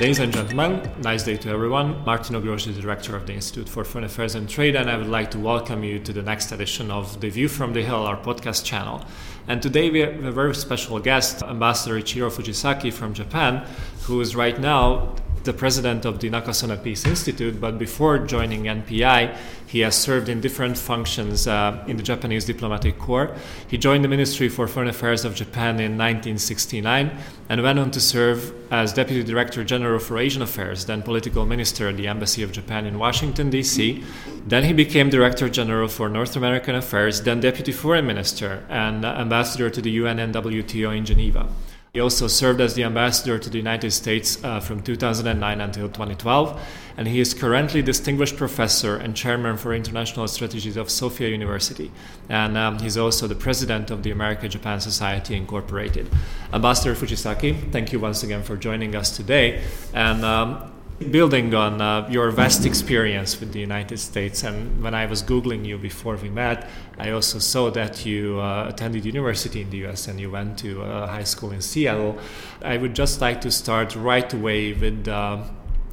[0.00, 2.02] Ladies and gentlemen, nice day to everyone.
[2.06, 5.08] Márton Ugrósdy is director of the Institute for Foreign Affairs and Trade, and I would
[5.08, 8.16] like to welcome you to the next edition of The View from the Hill, our
[8.16, 9.04] podcast channel.
[9.46, 13.66] And today we have a very special guest, Ambassador Ichiro Fujisaki from Japan,
[14.04, 19.36] who is right now the president of the Nakasone Peace Institute, but before joining NPI,
[19.66, 23.34] he has served in different functions uh, in the Japanese diplomatic corps.
[23.68, 27.16] He joined the Ministry for Foreign Affairs of Japan in 1969
[27.48, 31.88] and went on to serve as Deputy Director General for Asian Affairs, then Political Minister
[31.88, 34.04] at the Embassy of Japan in Washington, D.C.
[34.46, 39.70] Then he became Director General for North American Affairs, then Deputy Foreign Minister and Ambassador
[39.70, 41.48] to the UN and WTO in Geneva.
[41.92, 46.62] He also served as the ambassador to the United States uh, from 2009 until 2012,
[46.96, 51.90] and he is currently distinguished professor and chairman for international strategies of Sophia University.
[52.28, 56.08] And um, he's also the president of the America Japan Society Incorporated.
[56.52, 59.60] Ambassador Fujisaki, thank you once again for joining us today.
[59.92, 60.72] And um,
[61.08, 65.64] building on uh, your vast experience with the United States, and when I was Googling
[65.64, 70.08] you before we met, I also saw that you uh, attended university in the US
[70.08, 72.18] and you went to a high school in Seattle.
[72.62, 75.08] I would just like to start right away with.
[75.08, 75.44] Uh,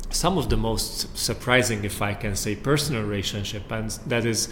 [0.09, 4.47] some of the most surprising, if I can say, personal relationship, and that is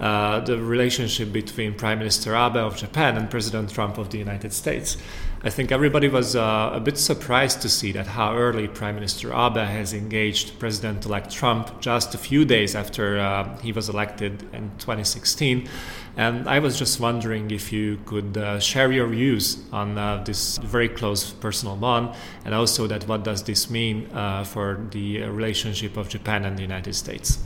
[0.00, 4.52] uh, the relationship between Prime Minister Abe of Japan and President Trump of the United
[4.52, 4.96] States.
[5.44, 9.32] I think everybody was uh, a bit surprised to see that how early Prime Minister
[9.32, 14.42] Abe has engaged President elect Trump just a few days after uh, he was elected
[14.52, 15.68] in 2016.
[16.16, 20.58] And I was just wondering if you could uh, share your views on uh, this
[20.58, 25.96] very close personal bond, and also that what does this mean uh, for the relationship
[25.96, 27.38] of Japan and the United States.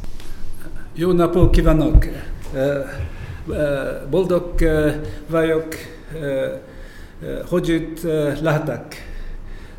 [0.94, 2.06] Jó kívánok!
[4.10, 4.60] Boldog
[5.28, 5.74] vagyok
[7.48, 8.04] hogy itt.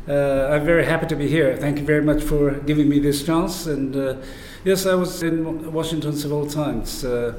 [0.06, 1.56] Uh, I'm very happy to be here.
[1.56, 3.66] Thank you very much for giving me this chance.
[3.66, 4.16] And uh,
[4.62, 7.04] yes, I was in Washington several times.
[7.04, 7.32] Uh,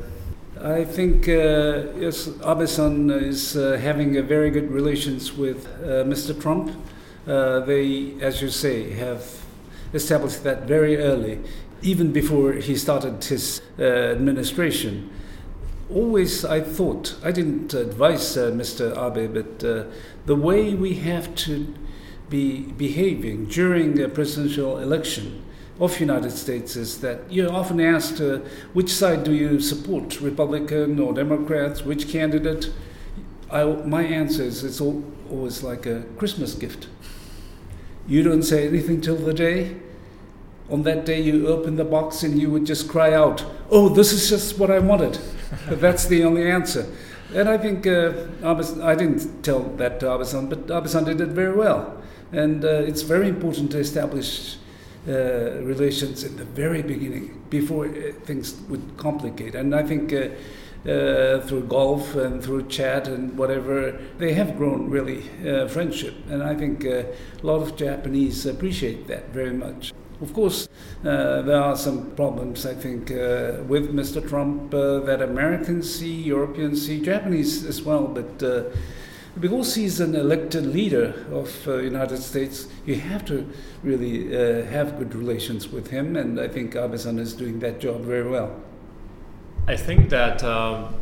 [0.63, 6.33] I think uh, yes, Abe-san is uh, having a very good relations with uh, Mr.
[6.41, 6.71] Trump.
[7.25, 9.23] they, as you say, have
[9.93, 11.39] established that very early,
[11.83, 15.11] even before he started his administration
[15.93, 18.91] always I thought, I didn't advise uh, Mr.
[18.95, 19.85] Abe, but uh,
[20.25, 21.73] the way we have to
[22.29, 25.43] be behaving during a presidential election
[25.79, 28.39] of United States is that you're often asked, uh,
[28.73, 32.71] which side do you support, Republican or Democrats, which candidate?
[33.51, 36.87] I, my answer is it's all, always like a Christmas gift.
[38.07, 39.77] You don't say anything till the day.
[40.69, 44.11] On that day, you open the box and you would just cry out, Oh, this
[44.13, 45.19] is just what I wanted.
[45.67, 46.85] That's the only answer.
[47.33, 48.13] And I think uh,
[48.43, 52.01] I didn't tell that to Abe-san, but Abe-san did it very well.
[52.31, 54.57] And uh, it's very important to establish
[55.07, 59.55] uh, relations in the very beginning before uh, things would complicate.
[59.55, 60.29] And I think uh,
[60.89, 65.21] uh, through golf and through chat and whatever, they have grown really
[65.69, 66.15] friendship.
[66.29, 67.05] And I think a
[67.43, 69.93] lot of Japanese appreciate that very much.
[70.21, 70.69] Of course,
[71.03, 74.25] uh, there are some problems, I think, uh, with Mr.
[74.27, 78.07] Trump uh, that Americans see, Europeans see, Japanese as well.
[78.07, 78.63] But uh,
[79.39, 83.45] because he's an elected leader of the uh, United States, you have to
[83.83, 86.15] really uh, have good relations with him.
[86.15, 88.55] And I think Abe-san is doing that job very well.
[89.67, 90.95] I think that um,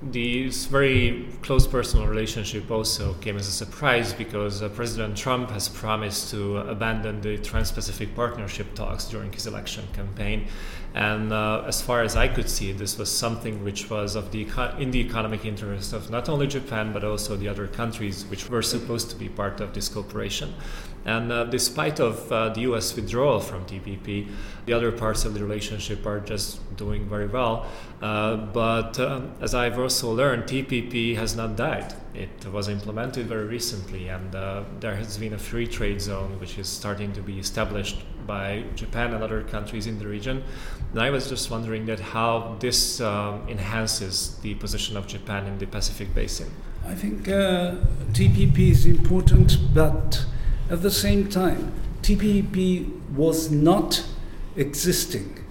[0.00, 5.68] this very close personal relationship also came as a surprise because uh, President Trump has
[5.68, 10.46] promised to abandon the Trans Pacific Partnership talks during his election campaign.
[10.94, 14.48] And uh, as far as I could see, this was something which was of the
[14.78, 18.62] in the economic interest of not only Japan but also the other countries which were
[18.62, 20.54] supposed to be part of this cooperation.
[21.08, 22.94] And uh, despite of uh, the U.S.
[22.94, 24.28] withdrawal from TPP,
[24.66, 27.66] the other parts of the relationship are just doing very well.
[28.02, 31.94] Uh, but um, as I've also learned, TPP has not died.
[32.12, 36.58] It was implemented very recently, and uh, there has been a free trade zone which
[36.58, 40.44] is starting to be established by Japan and other countries in the region.
[40.92, 45.56] And I was just wondering that how this um, enhances the position of Japan in
[45.56, 46.50] the Pacific Basin.
[46.86, 47.76] I think uh,
[48.12, 50.26] TPP is important, but
[50.70, 51.72] at the same time,
[52.02, 54.04] TPP was not
[54.56, 55.44] existing.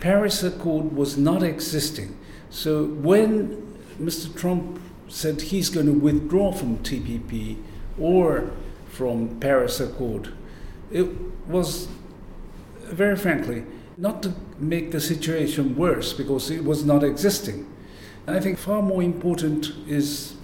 [0.00, 2.16] Paris Accord was not existing.
[2.50, 4.34] So when Mr.
[4.34, 7.56] Trump said he's going to withdraw from TPP
[7.98, 8.50] or
[8.88, 10.32] from Paris Accord,
[10.90, 11.08] it
[11.46, 11.88] was
[12.84, 13.64] very frankly
[13.96, 17.66] not to make the situation worse because it was not existing.
[18.26, 20.37] I think far more important is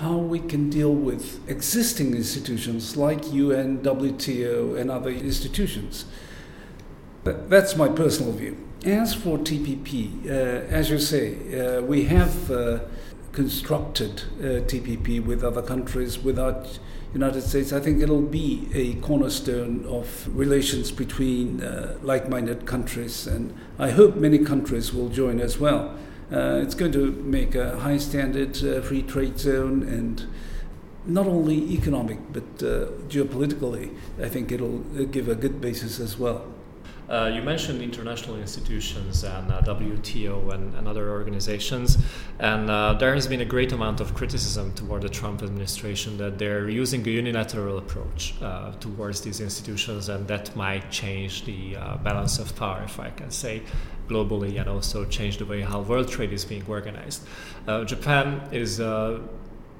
[0.00, 6.04] how we can deal with existing institutions like UN, WTO, and other institutions.
[7.24, 8.56] That's my personal view.
[8.84, 12.80] As for TPP, uh, as you say, uh, we have uh,
[13.32, 16.78] constructed uh, TPP with other countries without
[17.14, 17.72] United States.
[17.72, 24.16] I think it'll be a cornerstone of relations between uh, like-minded countries, and I hope
[24.16, 25.96] many countries will join as well.
[26.32, 30.26] Uh, it's going to make a high-standard free trade zone and
[31.04, 32.58] not only economic but
[33.08, 33.94] geopolitically.
[34.20, 36.46] I think it'll give a good basis as well.
[37.08, 41.98] Uh, you mentioned international institutions and uh, WTO and, and, other organizations,
[42.40, 46.36] and uh, there has been a great amount of criticism toward the Trump administration that
[46.36, 51.96] they're using a unilateral approach uh, towards these institutions, and that might change the uh,
[51.98, 53.62] balance of power, if I can say,
[54.08, 57.26] globally, and also change the way how world trade is being organized.
[57.66, 58.80] Uh, Japan is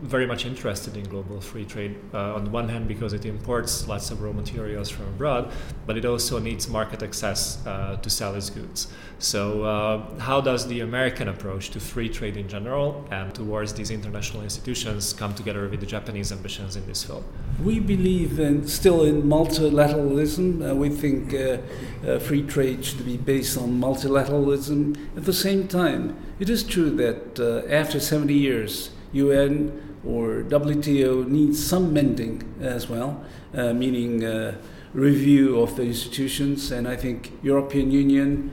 [0.02, 3.88] very much interested in global free trade uh, on the one hand because it imports
[3.88, 5.50] lots of raw materials from abroad,
[5.86, 8.88] but it also needs market access uh, to sell its goods.
[9.18, 13.90] So, uh, how does the American approach to free trade in general and towards these
[13.90, 17.24] international institutions come together with the Japanese ambitions in this field?
[17.62, 20.70] We believe in, still in multilateralism.
[20.70, 21.58] Uh, we think uh,
[22.06, 25.16] uh, free trade should be based on multilateralism.
[25.16, 27.40] At the same time, it is true that
[27.70, 33.24] after 70 years, UN or WTO needs some mending as well,
[33.54, 34.56] uh, meaning uh,
[34.92, 36.70] review of the institutions.
[36.70, 38.50] And I think European Union,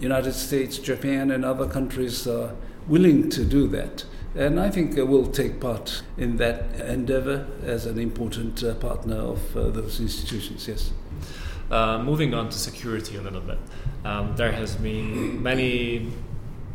[0.00, 2.54] United States, Japan, and other countries are
[2.86, 4.04] willing to do that.
[4.34, 9.16] And I think uh, we'll take part in that endeavor as an important uh, partner
[9.16, 10.92] of uh, those institutions, yes.
[11.70, 13.58] Uh, moving on to security a little bit,
[14.04, 16.10] um, there has been many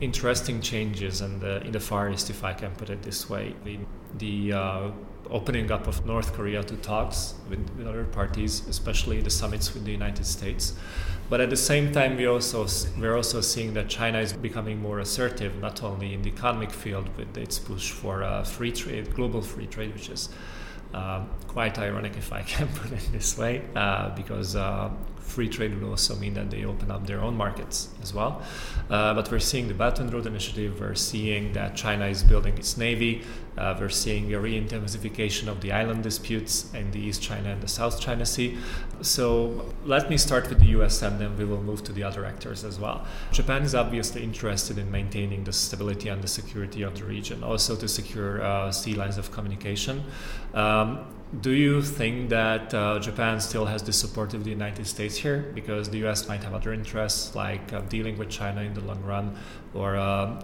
[0.01, 3.56] interesting changes in the in the Far East, if I can put it this way.
[3.63, 3.80] The,
[4.18, 4.92] the uh,
[5.30, 9.83] opening up of North Korea to talks with, with, other parties, especially the summits with
[9.86, 10.74] the United States.
[11.30, 12.68] But at the same time, we also
[13.00, 17.09] we're also seeing that China is becoming more assertive, not only in the economic field
[17.18, 20.30] with its push for uh, free trade, global free trade, which is
[20.94, 24.92] uh, quite ironic if I can put it this way, uh, because uh,
[25.25, 28.42] free trade will also mean that they open up their own markets as well.
[28.89, 32.57] Uh, but we're seeing the Belt and Road Initiative, we're seeing that China is building
[32.57, 33.24] its navy,
[33.57, 37.68] uh, we're seeing a re-intensification of the island disputes in the East China and the
[37.68, 38.57] South China Sea.
[39.02, 42.25] So let me start with the US and then we will move to the other
[42.25, 43.06] actors as well.
[43.31, 47.75] Japan is obviously interested in maintaining the stability and the security of the region, also
[47.75, 50.04] to secure uh, sea lines of communication.
[50.54, 51.06] Um,
[51.42, 55.52] do you think that uh, Japan still has the support of the United States here?
[55.54, 59.02] Because the US might have other interests, like uh, dealing with China in the long
[59.04, 59.36] run,
[59.74, 60.42] or uh,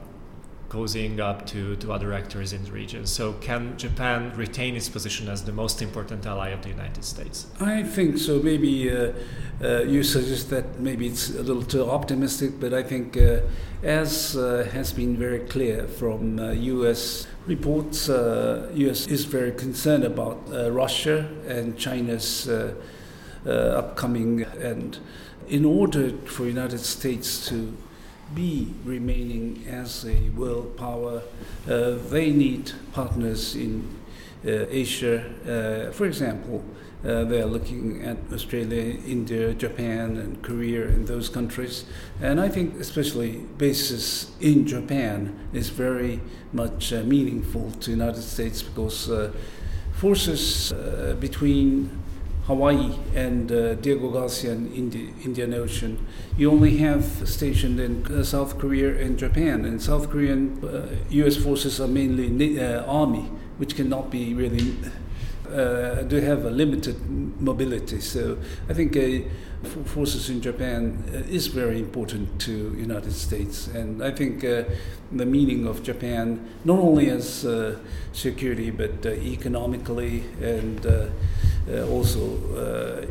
[0.71, 3.05] cozying up to, to other actors in the region.
[3.05, 7.47] So, can Japan retain its position as the most important ally of the United States?
[7.59, 8.41] I think so.
[8.41, 9.11] Maybe uh,
[9.61, 13.41] uh, you suggest that maybe it's a little too optimistic, but I think, uh,
[13.83, 17.25] as uh, has been very clear from U.S.
[17.25, 19.07] Uh, reports, U.S.
[19.07, 20.39] Uh, is very concerned about
[20.71, 22.49] Russia and China's
[23.45, 24.99] upcoming and
[25.49, 27.75] in order for United States to
[28.35, 31.21] be remaining as a world power,
[31.69, 33.87] uh, they need partners in
[34.45, 35.23] uh, Asia.
[35.45, 36.63] Uh, for example,
[37.03, 41.85] uh, they are looking at Australia, India, Japan, and Korea, and those countries.
[42.21, 46.19] And I think, especially bases in Japan, is very
[46.53, 49.31] much uh, meaningful to the United States because uh,
[49.93, 50.73] forces
[51.19, 52.00] between
[52.47, 56.05] Hawaii and uh, Diego Garcia in Indi- Indian Ocean.
[56.37, 61.37] You only have stationed in uh, South Korea and Japan, and South Korean uh, U.S.
[61.37, 64.73] forces are mainly uh, army, which cannot be really
[65.51, 66.97] uh, do have a limited
[67.41, 67.99] mobility.
[67.99, 68.37] So
[68.69, 69.27] I think uh,
[69.85, 74.63] forces in Japan uh, is very important to United States, and I think uh,
[75.11, 77.77] the meaning of Japan not only as uh,
[78.13, 80.85] security but uh, economically and
[81.89, 83.07] also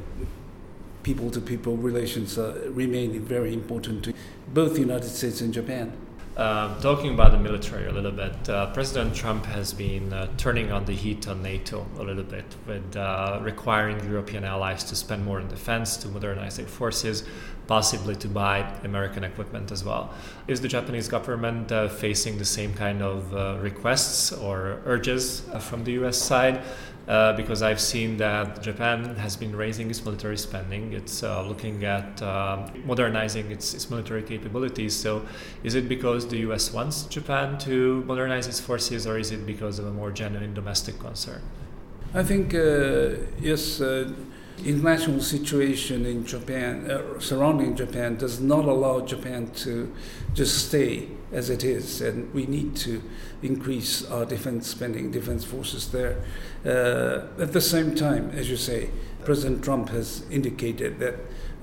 [1.02, 2.37] people to people relations
[2.75, 4.12] remain very important to
[4.52, 5.92] both the United States and Japan.
[6.40, 10.73] Uh, talking about the military a little bit, uh, President Trump has been uh, turning
[10.73, 15.23] on the heat on NATO a little bit with uh, requiring European allies to spend
[15.23, 17.25] more on defense, to modernize their forces,
[17.66, 20.14] possibly to buy American equipment as well.
[20.49, 25.92] Is the Japanese government uh, facing the same kind of requests or urges from the
[26.04, 26.62] US side?
[27.11, 30.93] Uh, because I've seen that Japan has been raising its military spending.
[30.93, 34.95] It's uh, looking at uh, modernizing its, its, military capabilities.
[34.95, 35.26] So,
[35.64, 39.81] is it because the US wants Japan to modernize its forces, or is it because
[39.81, 41.43] of a more genuine domestic concern?
[42.14, 44.12] I think, uh, yes, uh,
[44.64, 49.93] international situation in Japan, uh, surrounding Japan, does not allow Japan to
[50.35, 53.02] just stay as it is, and we need to
[53.43, 56.23] increase our defense spending, defense forces there.
[56.64, 58.90] Uh, at the same time, as you say,
[59.25, 61.14] President Trump has indicated that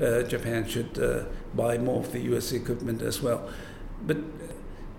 [0.02, 1.24] uh, Japan should uh,
[1.56, 2.52] buy more of the U.S.
[2.52, 3.50] equipment as well.
[4.06, 4.18] But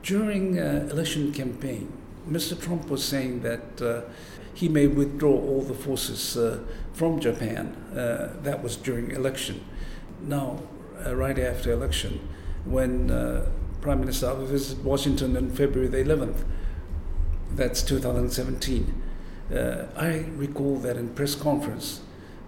[0.02, 1.93] during uh, election campaign,
[2.28, 2.61] Mr.
[2.61, 4.02] Trump was saying that uh,
[4.58, 6.58] he may withdraw all the forces uh,
[6.92, 7.74] from Japan.
[7.92, 9.64] that was during election.
[10.20, 10.60] Now,
[11.06, 12.20] right after election,
[12.64, 13.08] when
[13.80, 16.44] Prime Minister Abe visited Washington on February the 11th,
[17.54, 19.02] that's 2017
[19.52, 22.00] uh, I recall that in press conference,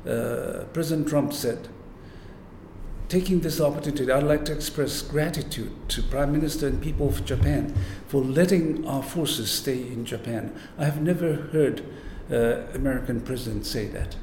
[0.07, 1.69] uh, President Trump said,
[3.11, 7.75] taking this opportunity, I'd like to express gratitude to Prime Minister and people of Japan
[8.07, 10.55] for letting our forces stay in Japan.
[10.79, 11.83] I have never heard
[12.31, 14.15] uh, American president say that.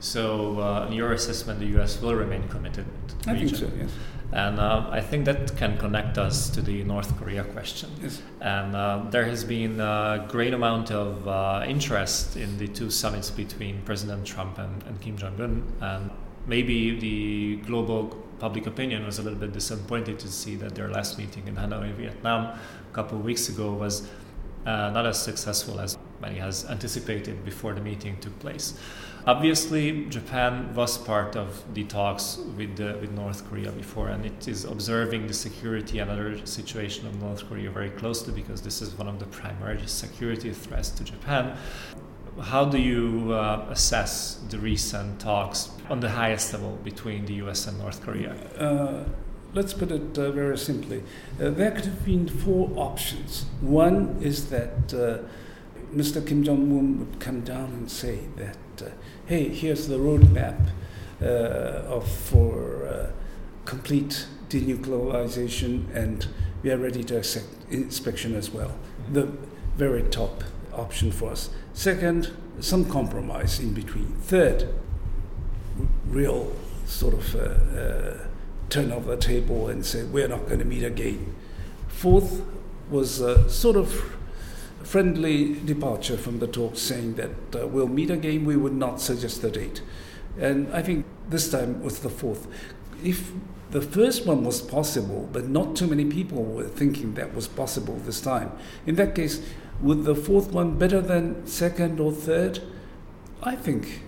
[0.00, 2.00] So, uh, in your assessment, the U.S.
[2.02, 2.84] will remain committed.
[3.08, 3.48] to I region.
[3.48, 3.76] think so.
[3.78, 3.90] Yes.
[4.32, 7.88] And uh, I think that can connect us to the North Korea question.
[8.02, 8.20] Yes.
[8.42, 13.30] And uh, there has been a great amount of uh, interest in the two summits
[13.30, 15.72] between President Trump and, and Kim Jong un.
[15.80, 16.10] And
[16.46, 21.18] maybe the global public opinion was a little bit disappointed to see that their last
[21.18, 24.08] meeting in Hanoi, Vietnam, a couple of weeks ago was
[24.66, 28.78] uh, not as successful as many has anticipated before the meeting took place.
[29.26, 34.64] Obviously, Japan was part of the talks with, with North Korea before, and it is
[34.64, 39.08] observing the security and other situation of North Korea very closely because this is one
[39.08, 41.56] of the primary security threats to Japan.
[42.40, 47.66] How do you uh, assess the recent talks on the highest level between the US
[47.66, 48.34] and North Korea?
[48.58, 49.04] Uh,
[49.54, 51.02] let's put it uh, very simply.
[51.40, 53.46] Uh, there could have been four options.
[53.62, 55.26] One is that uh,
[55.94, 56.26] Mr.
[56.26, 58.56] Kim Jong un would come down and say that
[59.24, 60.68] hey, here's the roadmap
[61.20, 63.10] of, for
[63.64, 66.28] complete denuclearization, and
[66.62, 68.76] we are ready to accept inspection as well.
[69.10, 69.32] The
[69.76, 71.50] very top option for us.
[71.76, 74.06] Second, some compromise in between.
[74.22, 74.66] Third,
[76.08, 76.56] real
[76.86, 77.38] sort of uh,
[77.78, 78.18] uh,
[78.70, 81.34] turn over the table and say we're not going to meet again.
[81.88, 82.42] Fourth
[82.88, 84.16] was uh, sort of
[84.84, 89.42] friendly departure from the talk saying that uh, we'll meet again, we would not suggest
[89.42, 89.82] the date.
[90.40, 92.48] And I think this time was the fourth.
[93.04, 93.32] If
[93.70, 97.96] the first one was possible, but not too many people were thinking that was possible
[97.96, 98.52] this time,
[98.86, 99.42] in that case,
[99.80, 102.60] would the fourth one better than second or third?
[103.42, 104.02] I think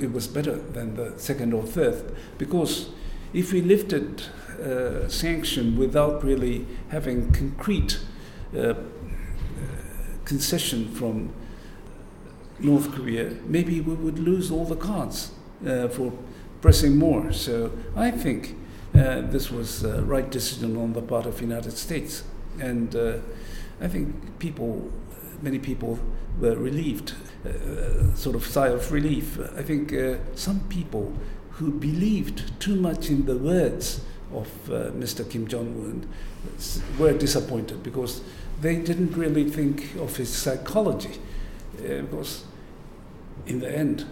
[0.00, 2.90] it was better than the second or third because
[3.32, 4.22] if we lifted
[4.62, 7.98] uh, sanction without really having concrete
[8.56, 8.74] uh,
[10.24, 11.32] concession from
[12.58, 15.32] North Korea, maybe we would lose all the cards
[15.66, 16.12] uh, for
[16.60, 17.32] pressing more.
[17.32, 18.56] So I think
[18.94, 22.24] uh, this was the right decision on the part of United States.
[22.60, 23.18] And uh,
[23.80, 24.90] I think people,
[25.42, 25.98] many people
[26.38, 27.14] were relieved,
[27.46, 29.38] uh, sort of sigh of relief.
[29.56, 31.12] I think uh, some people
[31.50, 35.28] who believed too much in the words of uh, Mr.
[35.28, 36.08] Kim Jong un
[36.98, 38.22] were disappointed because
[38.60, 41.18] they didn't really think of his psychology.
[41.78, 42.44] Uh, because
[43.46, 44.04] in the end,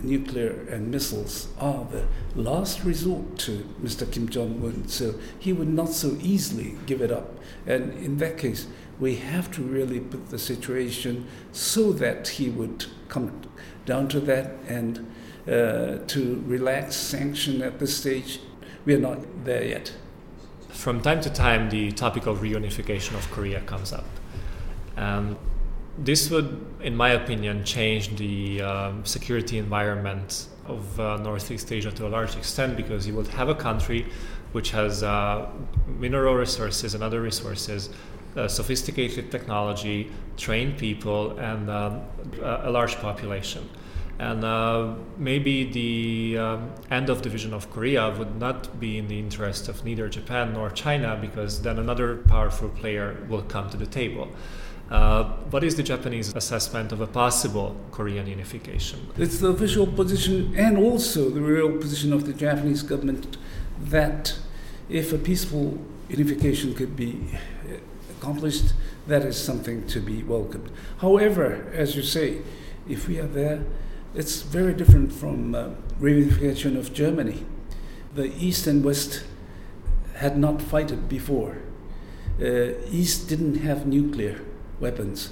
[0.00, 4.10] nuclear and missiles are the last resort to Mr.
[4.10, 7.38] Kim Jong un, so he would not so easily give it up.
[7.66, 8.66] And in that case,
[8.98, 13.42] we have to really put the situation so that he would come
[13.84, 15.10] down to that and
[15.46, 18.40] uh, to relax sanction at this stage.
[18.84, 19.92] We are not there yet
[20.76, 24.04] from time to time, the topic of reunification of Korea comes up.
[24.96, 25.36] And
[25.98, 32.06] this would, in my opinion, change the um, security environment of uh, Northeast Asia to
[32.06, 34.06] a large extent because you would have a country
[34.52, 35.48] which has uh,
[35.86, 37.90] mineral resources and other resources,
[38.36, 42.02] uh, sophisticated technology, trained people, and um,
[42.42, 43.68] a large population.
[44.18, 49.18] And uh, maybe the um, end of division of Korea would not be in the
[49.18, 53.86] interest of neither Japan nor China because then another powerful player will come to the
[53.86, 54.28] table.
[54.90, 59.04] Uh, what is the Japanese assessment of a possible Korean unification?
[59.18, 63.36] It's the official position and also the real position of the Japanese government
[63.80, 64.38] that
[64.88, 65.78] if a peaceful
[66.08, 67.36] unification could be
[68.10, 68.74] accomplished,
[69.08, 70.70] that is something to be welcomed.
[70.98, 72.42] However, as you say,
[72.88, 73.64] if we are there,
[74.14, 77.44] it's very different from uh, reunification of Germany.
[78.14, 79.24] The East and West
[80.14, 81.58] had not fought before.
[82.40, 84.40] Uh, East didn't have nuclear
[84.80, 85.30] weapons.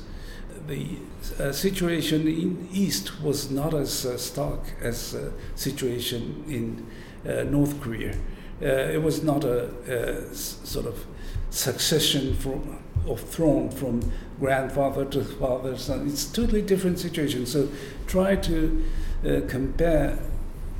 [0.67, 0.97] The
[1.39, 6.87] uh, situation in East was not as uh, stark as the situation in
[7.31, 8.17] uh, North Korea.
[8.63, 11.05] Uh, it was not a, a sort of
[11.51, 14.01] succession from, of throne from
[14.41, 16.07] grandfather to father son.
[16.09, 17.47] It's totally different situation.
[17.47, 17.69] So
[18.07, 18.85] try to
[19.27, 20.19] uh, compare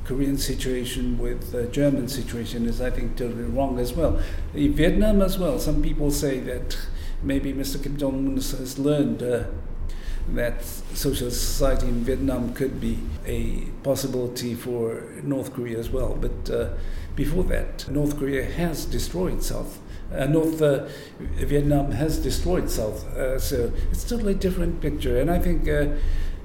[0.05, 4.21] Korean situation with the German situation is, I think, totally wrong as well.
[4.53, 6.77] In Vietnam as well, some people say that
[7.25, 7.81] maybe Mr.
[7.81, 9.43] Kim Jong Un has learned uh,
[10.33, 16.15] that socialist society in Vietnam could be a possibility for North Korea as well.
[16.15, 16.69] But uh,
[17.15, 19.79] before that, North Korea has destroyed South.
[20.13, 20.87] Uh, North uh,
[21.19, 25.19] Vietnam has destroyed South, uh, so it's totally different picture.
[25.19, 25.87] And I think uh,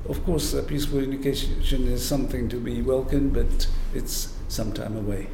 [0.08, 5.28] of course, peaceful unification is something to be welcomed, but it's some time away.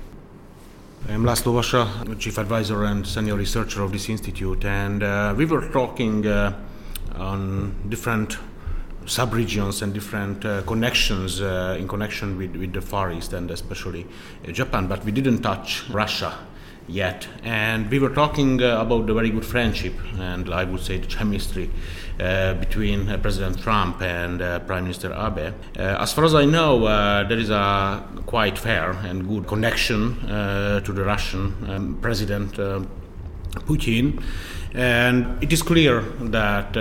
[1.08, 1.86] I'm László Vasa,
[2.18, 6.52] Chief Advisor and Senior Researcher of this institute, and uh, we were talking uh,
[7.14, 8.36] on different
[9.04, 14.04] subregions and different uh, connections uh, in connection with, with the Far East and especially
[14.50, 16.36] Japan, but we didn't touch Russia
[16.88, 17.28] yet.
[17.42, 21.06] And we were talking uh, about the very good friendship and I would say the
[21.06, 21.70] chemistry
[22.20, 25.54] uh, between uh, President Trump and uh, Prime Minister Abe.
[25.78, 30.16] Uh, as far as I know, uh, there is a quite fair and good connection
[30.26, 32.52] to the Russian um, President
[33.66, 34.22] Putin.
[34.74, 36.72] And it is clear that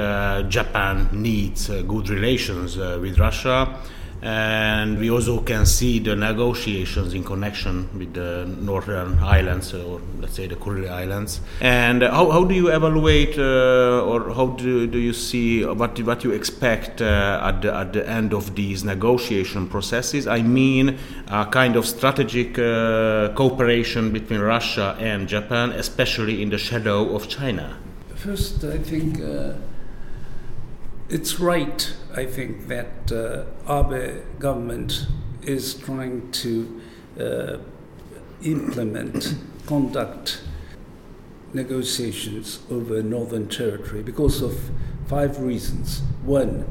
[0.50, 3.78] Japan needs good relations with Russia
[4.26, 10.34] and we also can see the negotiations in connection with the northern islands or let's
[10.34, 11.42] say the Kuril Islands.
[11.62, 16.24] And how, how do you evaluate uh, or how do, do you see what, what
[16.24, 20.26] you expect uh, at, the, at the end of these negotiation processes?
[20.26, 26.58] I mean, a kind of strategic uh, cooperation between Russia and Japan, especially in the
[26.58, 27.78] shadow of China.
[28.16, 29.54] First, I think uh,
[31.10, 35.08] it's right, I think, that uh, Abe government
[35.44, 36.82] is trying to
[37.20, 37.58] uh,
[38.44, 39.36] implement,
[39.68, 40.42] conduct
[41.54, 44.72] negotiations over Northern Territory because of
[45.08, 46.02] five reasons.
[46.24, 46.66] One,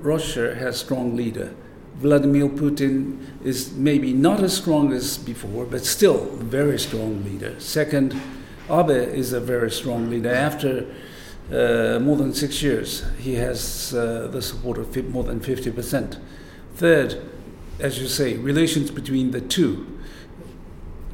[0.00, 1.54] Russia has strong leader.
[1.96, 7.58] Vladimir Putin is maybe not as strong as before, but still very strong leader.
[7.60, 8.20] Second,
[8.70, 10.32] Abe is a very strong leader.
[10.32, 10.86] After
[11.52, 16.18] uh, more than six years, he has uh, the support of more than 50%.
[16.74, 17.22] Third,
[17.78, 20.00] as you say, relations between the two,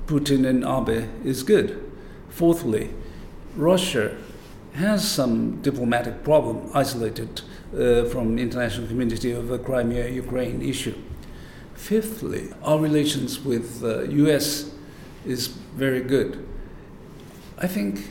[0.07, 1.91] Putin and Abe, is good.
[2.29, 2.91] Fourthly,
[3.57, 4.17] Russia
[4.75, 7.43] has some diplomatic problem isolated
[7.75, 10.95] uh, from international community over the Crimea Ukraine issue.
[11.75, 14.71] Fifthly, our relations with the US
[15.27, 16.47] is very good.
[17.59, 18.09] I think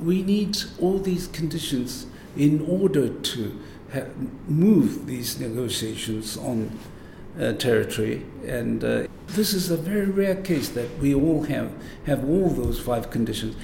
[0.00, 2.06] we need all these conditions
[2.36, 3.58] in order to
[3.92, 4.06] ha-
[4.46, 6.78] move these negotiations on
[7.40, 8.24] uh, territory.
[8.46, 11.72] And uh, this is a very rare case that we all have,
[12.06, 13.56] have all those five conditions.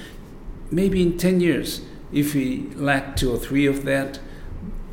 [0.71, 4.19] Maybe in 10 years, if we lack two or three of that,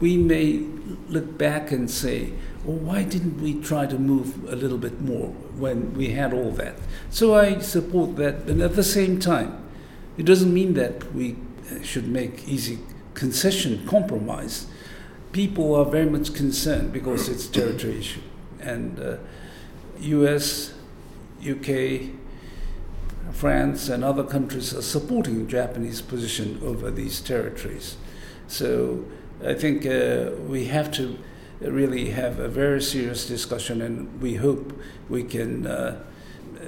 [0.00, 0.66] we may
[1.08, 2.32] look back and say,
[2.64, 6.50] well, why didn't we try to move a little bit more when we had all
[6.52, 6.76] that?
[7.10, 8.46] So I support that.
[8.46, 9.62] but at the same time,
[10.16, 11.36] it doesn't mean that we
[11.82, 12.78] should make easy
[13.14, 14.66] concession, compromise.
[15.32, 18.20] People are very much concerned because it's territory issue,
[18.60, 19.16] and uh,
[20.00, 20.74] U.S.,
[21.40, 22.10] U.K.,
[23.30, 27.96] France, and other countries are supporting Japanese position over these territories.
[28.48, 29.04] So
[29.44, 31.16] I think uh, we have to
[31.60, 34.72] really have a very serious discussion, and we hope
[35.08, 36.02] we can uh,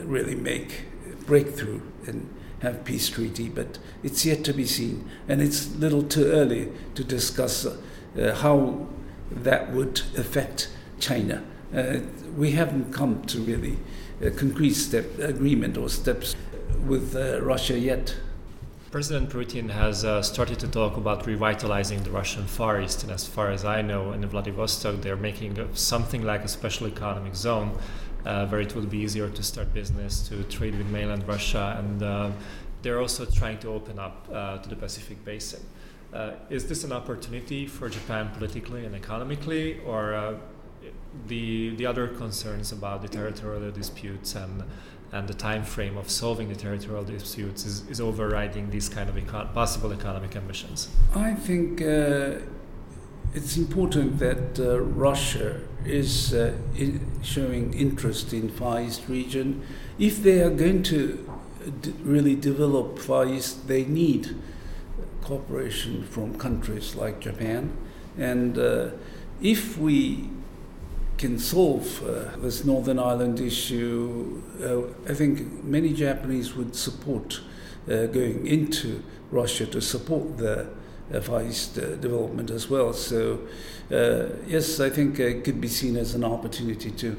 [0.04, 0.84] really make
[1.26, 2.28] breakthrough in
[2.62, 6.70] have peace treaty, but it's yet to be seen, and it's a little too early
[6.94, 7.76] to discuss uh,
[8.18, 8.86] uh, how
[9.30, 10.70] that would affect
[11.00, 11.42] China.
[11.74, 11.98] Uh,
[12.36, 13.78] we haven't come to really
[14.20, 16.36] a concrete step agreement or steps
[16.86, 18.16] with uh, Russia yet.
[18.92, 23.26] President Putin has uh, started to talk about revitalizing the Russian Far East, and as
[23.26, 27.76] far as I know, in Vladivostok, they're making something like a special economic zone
[28.24, 32.02] uh, where it will be easier to start business, to trade with mainland Russia, and
[32.02, 32.30] uh,
[32.82, 35.60] they're also trying to open up uh, to the Pacific Basin.
[36.12, 40.34] Uh, is this an opportunity for Japan politically and economically, or uh,
[41.26, 44.62] the the other concerns about the territorial disputes and
[45.12, 49.14] and the time frame of solving the territorial disputes is, is overriding these kind of
[49.16, 50.88] econ- possible economic ambitions?
[51.14, 52.36] I think uh,
[53.34, 59.62] it's important that uh, Russia is uh, in showing interest in Far East region.
[59.98, 61.28] If they are going to
[61.80, 64.36] d- really develop Far East, they need
[65.22, 67.76] cooperation from countries like Japan.
[68.18, 68.90] And uh,
[69.40, 70.28] if we
[71.16, 77.40] can solve uh, this Northern Islands issue, uh, I think many Japanese would support
[77.88, 80.68] uh, going into Russia to support the
[81.20, 82.92] Far East uh, development as well.
[82.92, 83.40] So,
[83.90, 87.16] uh, yes, I think it could be seen as an opportunity too.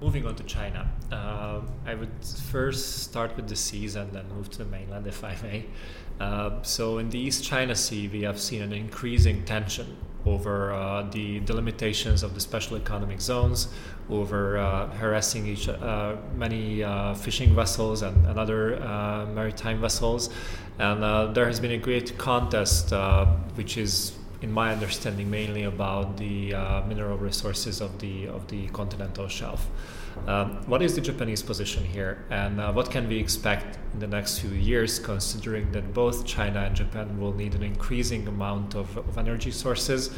[0.00, 2.12] Moving on to China, uh, I would
[2.52, 5.66] first start with the seas and then move to the mainland, if I may.
[6.20, 9.96] Uh, so, in the East China Sea, we have seen an increasing tension
[10.32, 13.68] over uh, the delimitations of the special economic zones,
[14.10, 20.30] over uh, harassing each uh, many uh, fishing vessels and, and other uh, maritime vessels,
[20.78, 22.92] and uh, there has been a great contest,
[23.56, 28.68] which is in my understanding, mainly about the uh, mineral resources of the of the
[28.68, 29.68] continental shelf.
[30.26, 34.06] Um, what is the Japanese position here, and uh, what can we expect in the
[34.06, 38.96] next few years, considering that both China and Japan will need an increasing amount of,
[38.96, 40.10] of energy sources?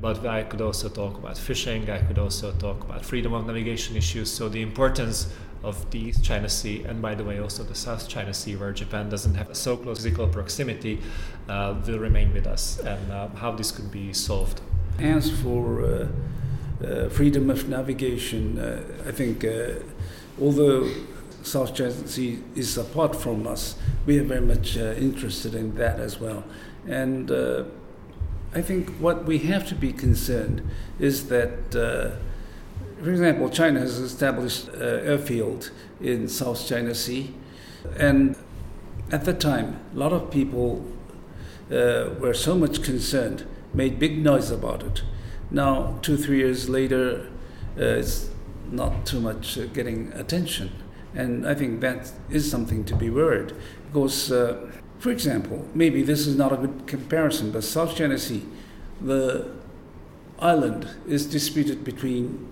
[0.00, 1.90] But I could also talk about fishing.
[1.90, 4.30] I could also talk about freedom of navigation issues.
[4.30, 5.32] So the importance
[5.62, 8.72] of the East China Sea, and by the way, also the South China Sea, where
[8.72, 11.00] Japan doesn't have so close physical proximity,
[11.48, 14.60] uh, will remain with us, and uh, how this could be solved.
[14.98, 16.08] As for uh,
[16.84, 19.44] uh freedom of navigation, uh, I think
[20.40, 20.88] although
[21.42, 26.20] South China Sea is apart from us, we are very much interested in that as
[26.20, 26.44] well.
[26.86, 27.30] And
[28.54, 30.62] I think what we have to be concerned
[30.98, 31.74] is that
[33.02, 37.34] for example, China has established an airfield in South China Sea,
[37.96, 38.36] and
[39.10, 40.84] at the time, a lot of people
[41.70, 45.02] uh, were so much concerned, made big noise about it.
[45.50, 47.30] Now, two, three years later,
[47.78, 48.30] uh, it's
[48.70, 50.70] not too much uh, getting attention.
[51.14, 53.54] And I think that is something to be worried.
[53.86, 58.44] Because, uh, for example, maybe this is not a good comparison, but South China Sea,
[59.00, 59.50] the
[60.38, 62.46] island is disputed between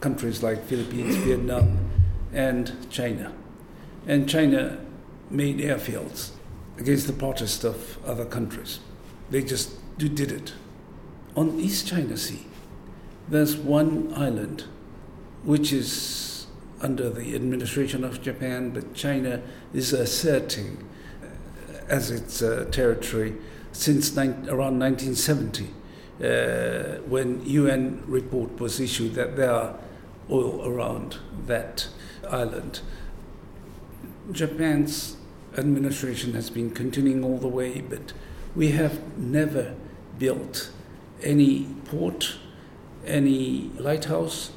[0.00, 1.78] countries like Philippines, Vietnam,
[2.32, 3.32] and China.
[4.06, 4.78] And China
[5.30, 6.30] made airfields
[6.78, 8.80] against the protest of other countries.
[9.30, 10.54] They just did it.
[11.36, 12.46] On East China Sea,
[13.28, 14.64] there's one island
[15.44, 16.46] which is
[16.82, 20.88] under the administration of Japan, but China is asserting
[21.88, 23.34] as its uh, territory
[23.72, 25.64] since around 1970,
[26.22, 29.78] uh, when UN report was issued that there are
[30.30, 31.88] oil around that
[32.28, 32.80] island.
[34.32, 35.16] Japan's
[35.56, 38.12] administration has been continuing all the way, but
[38.54, 39.74] we have never
[40.18, 40.70] built
[41.22, 42.36] any port,
[43.04, 44.52] any lighthouse,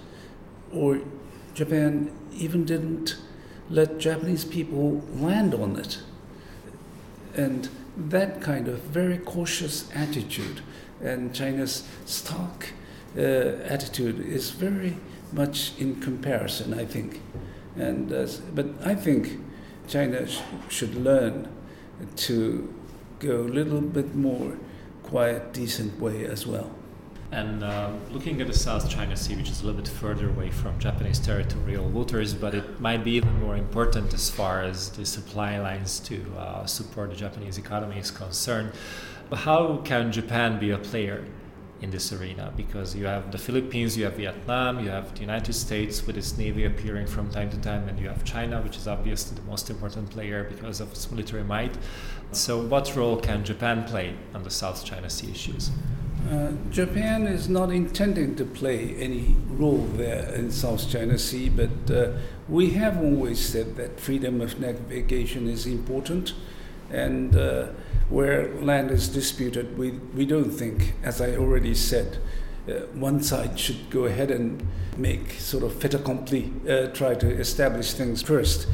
[0.72, 1.02] or
[1.54, 3.18] Japan even didn't
[3.70, 6.00] let Japanese people land on it.
[7.36, 10.62] And that kind of very cautious attitude
[11.02, 12.74] and China's stark
[13.18, 14.98] uh, attitude is very
[15.34, 17.22] much in comparison, I think.
[17.76, 19.40] And uh, but I think
[19.88, 21.48] China sh- should learn
[22.16, 22.74] to
[23.20, 24.58] go a little bit more
[25.04, 26.72] quiet, decent way as well.
[27.32, 30.52] And uh, looking at the South China Sea, which is a little bit further away
[30.52, 35.04] from Japanese territorial waters, but it might be even more important as far as the
[35.04, 38.72] supply lines to uh, support the Japanese economy is concerned.
[39.32, 41.26] But how can Japan be a player
[41.84, 45.54] in this arena because you have the Philippines, you have Vietnam, you have the United
[45.54, 48.88] States with its navy appearing from time to time, and you have China, which is
[48.88, 51.78] obviously the most important player because of its military might.
[52.32, 55.70] So, what role can Japan play on the South China Sea issues?
[56.32, 61.92] Uh, Japan is not intending to play any role there in South China Sea, but
[61.92, 62.14] uh,
[62.48, 66.34] we have always said that freedom of navigation is important,
[66.94, 67.68] and uh,
[68.10, 72.20] where land is disputed, we, we don't think, as I already said,
[72.68, 77.30] uh, one side should go ahead and make sort of fait accompli, uh, try to
[77.30, 78.68] establish things first.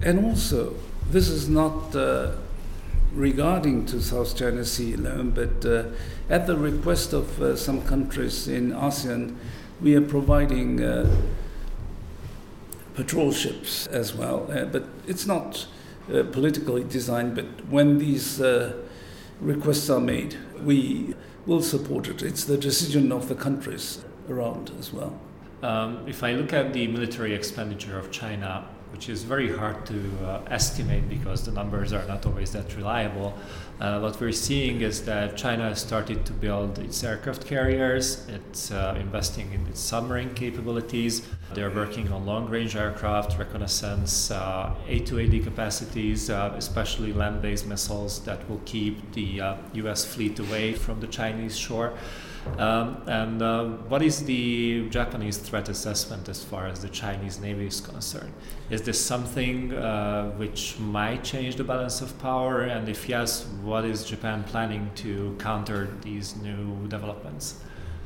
[0.00, 0.74] And also,
[1.10, 2.32] this is not uh,
[3.14, 5.84] regarding to South China Sea alone, but uh,
[6.30, 9.36] at the request of uh, some countries in ASEAN,
[9.80, 10.78] we are providing
[12.94, 14.46] patrol ships as well.
[14.70, 15.66] but it's not
[16.12, 18.72] uh, politically designed, but when these uh,
[19.40, 21.14] requests are made, we
[21.46, 22.22] will support it.
[22.22, 25.18] It's the decision of the countries around as well.
[25.62, 29.98] Um, if I look at the military expenditure of China which is very hard to
[30.24, 33.34] uh, estimate because the numbers are not always that reliable.
[33.80, 38.70] Uh, what we're seeing is that China has started to build its aircraft carriers, it's
[38.70, 45.42] uh, investing in its submarine capabilities, they're working on long range aircraft, reconnaissance, uh, A2AD
[45.42, 49.42] capacities, uh, especially land based missiles that will keep the
[49.74, 51.94] US uh, fleet away from the Chinese shore.
[52.58, 57.66] Um, and uh, what is the Japanese threat assessment as far as the Chinese Navy
[57.66, 58.32] is concerned?
[58.70, 62.62] Is this something uh, which might change the balance of power?
[62.62, 67.60] And if yes, what is Japan planning to counter these new developments?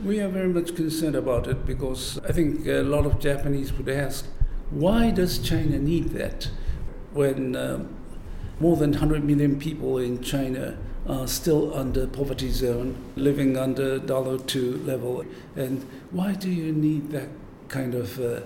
[0.04, 3.88] We are very much concerned about it because I think a lot of Japanese would
[3.88, 4.26] ask,
[4.70, 6.50] why does China need that
[7.12, 7.96] when um,
[8.58, 10.76] more than 100 million people in China
[11.08, 15.24] are still under poverty zone, living under dollar two level.
[15.54, 17.28] And why do you need that
[17.68, 18.40] kind of uh,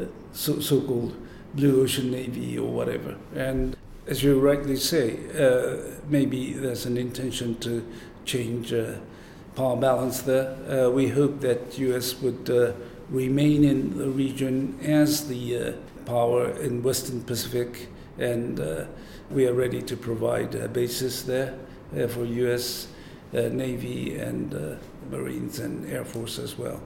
[0.00, 1.14] uh so, so-called
[1.54, 3.16] blue ocean navy or whatever?
[3.34, 7.86] And as you rightly say, uh, maybe there's an intention to
[8.24, 8.94] change uh,
[9.54, 10.56] power balance there.
[10.68, 12.20] Uh, we hope that U.S.
[12.20, 12.72] would uh,
[13.10, 17.88] remain in the region as the power in Western Pacific,
[18.18, 18.58] and
[19.32, 21.54] we are ready to provide a basis there.
[21.94, 22.88] Uh, for U.S.
[23.34, 24.76] Uh, Navy and uh,
[25.10, 26.80] Marines and Air Force as well.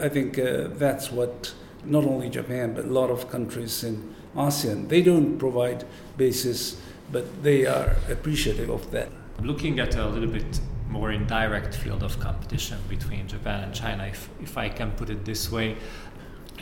[0.00, 1.52] I think that's what
[1.84, 5.84] not only Japan but a lot of countries in ASEAN they don't provide
[6.16, 6.80] bases,
[7.10, 9.08] but they are appreciative of that.
[9.42, 14.28] Looking at a little bit more indirect field of competition between Japan and China, if,
[14.40, 15.76] if I can put it this way,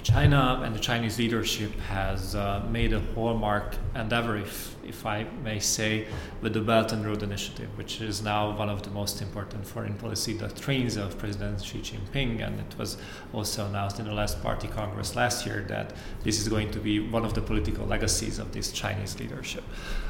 [0.03, 5.61] China and the Chinese leadership has uh, made a hallmark endeavor, if, if I may
[5.61, 6.09] say,
[6.41, 9.95] with the Belt and Road Initiative, which is now one of the most important foreign
[9.95, 12.45] policy doctrines of President Xi Jinping.
[12.45, 12.97] And it was
[13.33, 15.93] also announced in the last Party Congress last year that
[16.25, 19.62] this is going to be one of the political legacies of this Chinese leadership.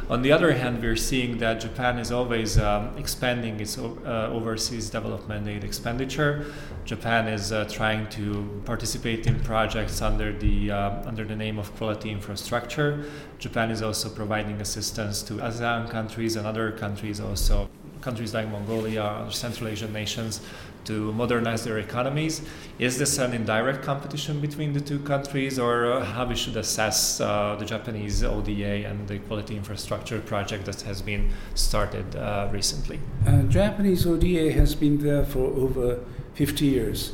[0.09, 4.89] On the other hand, we're seeing that Japan is always um, expanding its uh, overseas
[4.89, 6.47] development aid expenditure.
[6.87, 11.75] Japan is uh, trying to participate in projects under the uh, under the name of
[11.77, 13.05] quality infrastructure.
[13.39, 17.69] Japan is also providing assistance to ASEAN countries and other countries, also
[18.01, 20.41] countries like Mongolia or Central Asian nations,
[20.85, 22.43] to modernize their economies.
[22.79, 27.21] Is this an indirect competition between the two countries, or uh, how we should assess
[27.21, 32.99] uh, the Japanese ODA and the quality infrastructure project that has been started uh, recently?
[33.27, 36.01] Uh, Japanese ODA has been there for over
[36.35, 37.13] 50 years,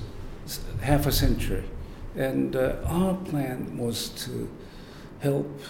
[0.81, 1.65] half a century.
[2.19, 4.51] And uh, our plan was to
[5.21, 5.61] help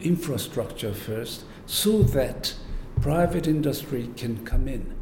[0.00, 2.54] infrastructure first so that
[3.00, 4.94] private industry can come in.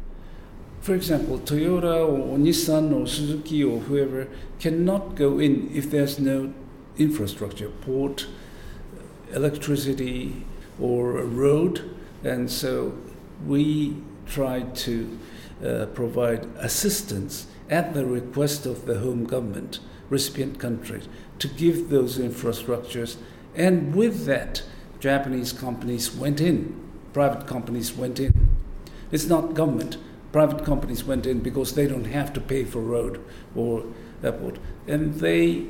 [0.81, 4.27] For example, Toyota or Nissan or Suzuki or whoever
[4.59, 6.53] cannot go in if there's no
[6.97, 8.25] infrastructure, port,
[9.31, 10.43] electricity,
[10.79, 11.95] or a road.
[12.23, 12.97] And so
[13.45, 15.19] we tried to
[15.63, 21.07] uh, provide assistance at the request of the home government, recipient countries,
[21.39, 23.17] to give those infrastructures.
[23.55, 24.63] And with that,
[24.99, 26.79] Japanese companies went in,
[27.13, 28.49] private companies went in.
[29.11, 29.97] It's not government.
[30.31, 33.23] Private companies went in because they don't have to pay for road
[33.55, 33.85] or
[34.23, 34.57] airport.
[34.87, 35.67] And they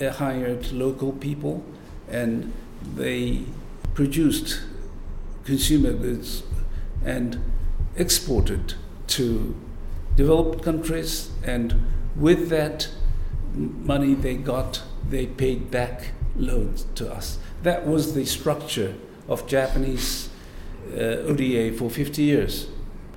[0.00, 1.62] uh, hired local people
[2.08, 2.52] and
[2.96, 3.44] they
[3.94, 4.62] produced
[5.44, 6.42] consumer goods
[7.04, 7.38] and
[7.96, 8.74] exported
[9.06, 9.54] to
[10.16, 11.74] developed countries, and
[12.16, 12.88] with that
[13.54, 17.38] money they got, they paid back loans to us.
[17.62, 18.94] That was the structure
[19.28, 20.28] of Japanese
[20.92, 22.66] uh, ODA for 50 years.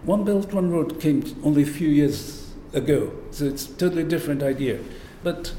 [0.03, 4.43] One Belt, One Road came only a few years ago, so it's a totally different
[4.43, 4.79] idea.
[5.23, 5.53] But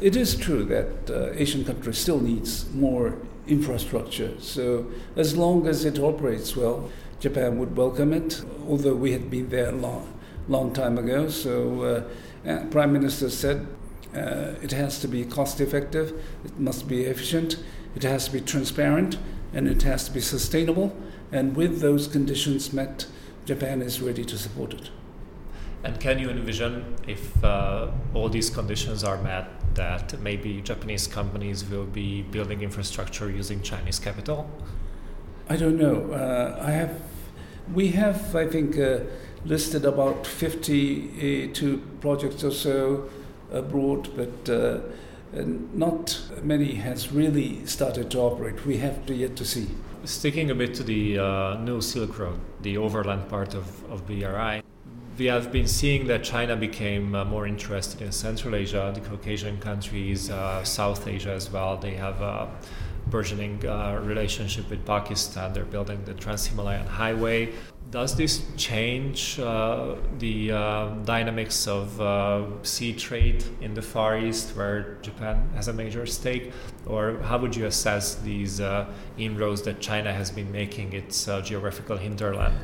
[0.00, 3.16] it is true that uh, Asian countries still needs more
[3.46, 4.40] infrastructure.
[4.40, 6.90] So as long as it operates well,
[7.20, 10.12] Japan would welcome it, although we had been there long
[10.48, 11.28] long time ago.
[11.28, 11.82] So,
[12.44, 13.66] uh, uh, Prime Minister said
[14.14, 16.12] uh, it has to be cost effective,
[16.44, 17.62] it must be efficient,
[17.94, 19.18] it has to be transparent,
[19.52, 20.94] and it has to be sustainable.
[21.30, 23.06] And with those conditions met,
[23.46, 24.90] Japan is ready to support it.
[25.84, 31.64] And can you envision if uh, all these conditions are met that maybe Japanese companies
[31.64, 34.48] will be building infrastructure using Chinese capital?
[35.48, 36.12] I don't know.
[36.12, 37.00] Uh, I have,
[37.74, 39.00] we have, I think, uh,
[39.44, 43.10] listed about 52 projects or so
[43.52, 44.80] abroad, but uh,
[45.74, 48.66] not many has really started to operate.
[48.66, 49.68] We have to yet to see.
[50.04, 54.62] Sticking a bit to the uh, new Silk Road, the overland part of, of BRI,
[55.18, 59.58] we have been seeing that China became uh, more interested in Central Asia, the Caucasian
[59.60, 61.76] countries, uh, South Asia as well.
[61.76, 62.50] They have a
[63.08, 65.52] burgeoning uh, relationship with Pakistan.
[65.52, 67.52] They're building the Trans Himalayan Highway.
[67.92, 74.56] Does this change uh, the uh, dynamics of uh, sea trade in the Far East,
[74.56, 76.52] where Japan has a major stake?
[76.86, 78.86] Or how would you assess these uh,
[79.18, 82.54] inroads that China has been making its uh, geographical hinterland?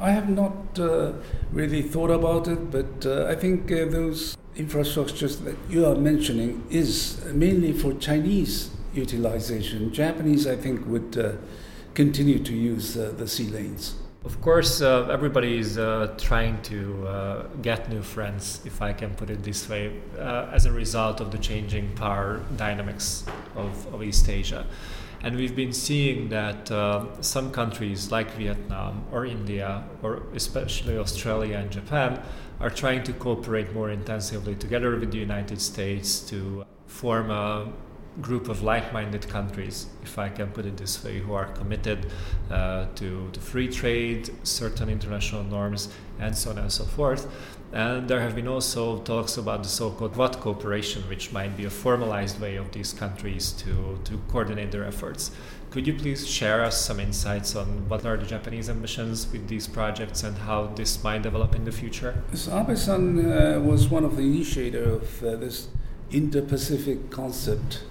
[0.00, 1.12] I have not uh,
[1.52, 7.72] really thought about it, but I think those infrastructures that you are mentioning is mainly
[7.72, 9.92] for Chinese utilization.
[9.92, 11.38] Japanese, I think, would
[11.94, 14.01] continue to use the sea lanes.
[14.24, 19.16] Of course, uh, everybody is uh, trying to uh, get new friends, if I can
[19.16, 23.24] put it this way, uh, as a result of the changing power dynamics
[23.56, 24.64] of, of East Asia.
[25.24, 31.56] And we've been seeing that uh, some countries like Vietnam or India, or especially Australia
[31.56, 32.22] and Japan,
[32.60, 37.72] are trying to cooperate more intensively together with the United States to form a
[38.20, 42.10] group of like-minded countries, if I can put it this way, who are committed
[42.50, 45.88] uh, to, to free trade, certain international norms,
[46.20, 47.26] and so on and so forth.
[47.72, 51.70] And there have been also talks about the so-called Quad cooperation, which might be a
[51.70, 55.30] formalized way of these countries to, to coordinate their efforts.
[55.70, 59.66] Could you please share us some insights on what are the Japanese ambitions with these
[59.66, 62.22] projects and how this might develop in the future?
[62.34, 65.68] So Abe-san uh, was one of the initiators of uh, this
[66.10, 67.84] Indo-Pacific concept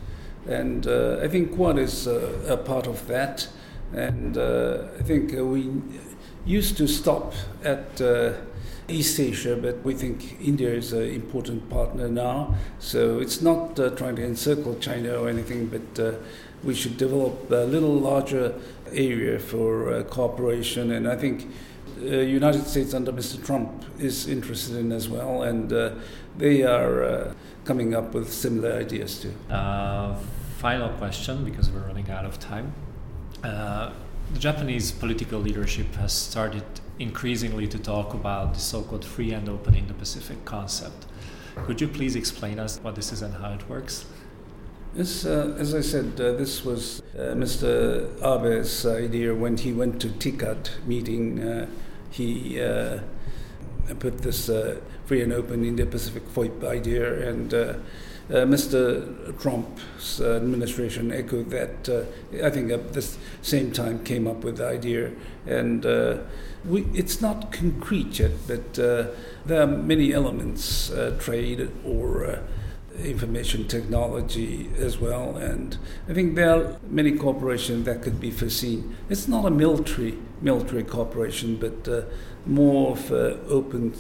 [0.48, 3.48] and uh, I think Quad is uh, a part of that.
[3.94, 5.70] And uh, I think we
[6.46, 8.02] used to stop at
[8.92, 12.56] East Asia, but we think India is an important partner now.
[12.80, 16.18] So it's not uh, trying to encircle China or anything, but uh,
[16.64, 18.54] we should develop a little larger
[18.92, 20.92] area for uh, cooperation.
[20.92, 21.50] And I think
[22.02, 23.44] the United States under Mr.
[23.46, 25.70] Trump is interested in as well, and
[26.38, 27.34] they are
[27.66, 29.34] coming up with similar ideas too.
[29.50, 30.16] Uh,
[30.58, 32.74] final question, because we're running out of time.
[33.44, 33.92] Uh,
[34.34, 36.64] the Japanese political leadership has started
[37.00, 41.06] increasingly to talk about the so-called free and open Indo-Pacific concept.
[41.66, 44.06] Could you please explain us what this is and how it works?
[44.96, 48.22] Yes, uh, as I said, uh, this was uh, Mr.
[48.22, 51.40] Abe's idea when he went to TICAD meeting.
[52.12, 53.00] He uh,
[54.00, 57.74] put this uh, free and open Indo-Pacific FOIP idea, and uh,
[58.30, 59.38] Mr.
[59.42, 62.08] Trump's administration echoed that.
[62.44, 63.06] I think at the
[63.42, 65.12] same time came up with the idea,
[65.46, 65.84] and
[66.64, 72.40] we, it's not concrete yet, but there are many elements, trade or
[73.04, 75.36] information technology as well.
[75.36, 75.78] And
[76.10, 78.96] I think there are many corporations that could be foreseen.
[79.10, 82.02] It's not a military military corporation, but uh,
[82.46, 83.94] more of uh, open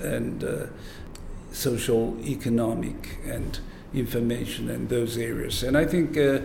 [0.00, 0.66] and uh,
[1.52, 3.60] social, economic, and
[3.94, 5.62] information and those areas.
[5.62, 6.40] And I think uh,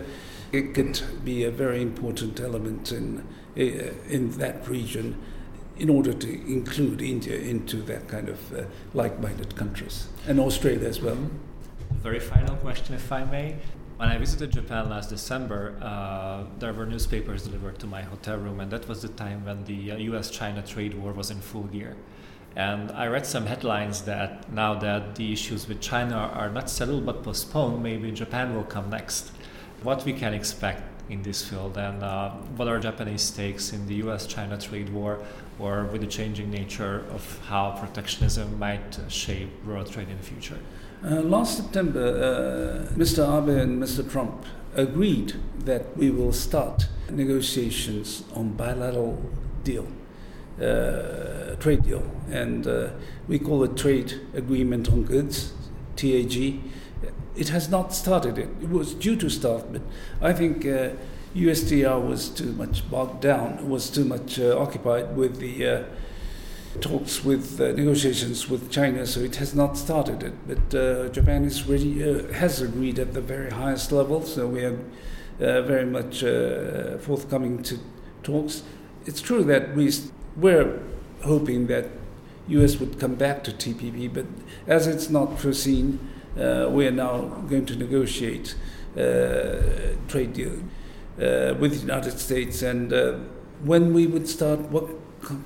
[0.52, 3.26] it could be a very important element in
[3.56, 3.60] uh,
[4.08, 5.16] in that region
[5.76, 8.62] in order to include India into that kind of uh,
[8.94, 11.18] like-minded countries and Australia as well.
[12.02, 13.56] Very final question, if I may.
[13.96, 18.60] When I visited Japan last December, uh, there were newspapers delivered to my hotel room,
[18.60, 21.96] and that was the time when the US China trade war was in full gear.
[22.56, 27.06] And I read some headlines that now that the issues with China are not settled
[27.06, 29.32] but postponed, maybe Japan will come next.
[29.82, 33.94] What we can expect in this field, and uh, what are Japanese stakes in the
[34.06, 35.20] US China trade war,
[35.58, 40.58] or with the changing nature of how protectionism might shape world trade in the future?
[41.04, 43.20] Uh, last September, uh, Mr.
[43.20, 44.10] Abe and Mr.
[44.10, 49.22] Trump agreed that we will start negotiations on bilateral
[49.64, 49.86] deal
[50.60, 52.88] uh, trade deal, and uh,
[53.28, 55.52] we call it Trade Agreement on Goods,
[55.96, 56.60] TAG.
[57.36, 58.38] It has not started.
[58.38, 59.82] It, it was due to start, but
[60.20, 60.90] I think uh,
[61.34, 65.82] USTR was too much bogged down, was too much uh, occupied with the uh,
[66.80, 70.34] talks with uh, negotiations with China, so it has not started it.
[70.46, 72.00] But Japan is ready,
[72.32, 74.78] has agreed at the very highest level, so we are
[75.38, 76.20] very much
[77.02, 77.78] forthcoming to
[78.22, 78.62] talks.
[79.06, 79.92] It's true that we
[80.36, 80.80] we're
[81.22, 81.86] hoping that
[82.48, 82.78] U.S.
[82.78, 84.26] would come back to TPP, but
[84.66, 85.98] as it's not foreseen,
[86.38, 88.54] uh, we are now going to negotiate
[88.96, 93.12] uh, trade deal uh, with the United States, and uh,
[93.62, 94.88] when we would start, what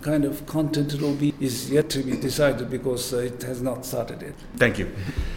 [0.03, 3.63] kind of content it will be is yet to be decided because uh, it has
[3.63, 4.35] not started yet.
[4.57, 4.91] Thank you.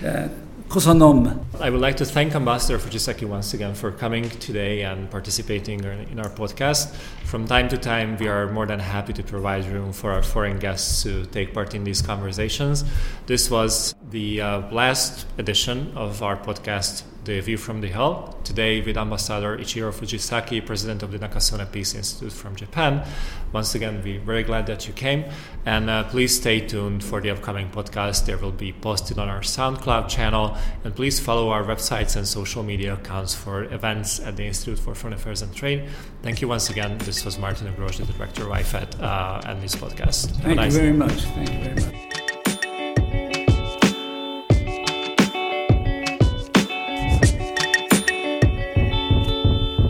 [0.06, 0.30] Uh,
[0.72, 1.44] Kosanom.
[1.60, 6.18] I would like to thank Ambassador Fujisaki once again for coming today and participating in
[6.18, 6.96] our podcast.
[7.26, 10.60] From time to time, we are more than happy to provide room for our foreign
[10.60, 12.86] guests to take part in these conversations.
[13.26, 18.36] This was the uh, last edition of our podcast The View from the Hill.
[18.43, 23.05] Today, with Ambassador Ichiro Fujisaki, President of the Nakasone Peace Institute from Japan.
[23.53, 25.26] Once again, we're very glad that you came.
[25.65, 28.26] And uh, please stay tuned for the upcoming podcast.
[28.26, 30.57] There will be posted on our SoundCloud channel.
[30.84, 34.95] And please follow our websites and social media accounts for events at the Institute for
[34.95, 35.89] Foreign Affairs and Trade.
[36.24, 36.97] Thank you once again.
[36.99, 40.32] This was Márton Ugrósdy, the Director of IFAT, uh, and this podcast.
[40.41, 41.22] Thank you very much.
[41.22, 42.20] Thank you very much.